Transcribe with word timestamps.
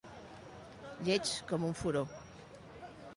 Lleig 1.09 1.33
com 1.51 1.67
un 1.67 1.77
furó. 1.83 2.03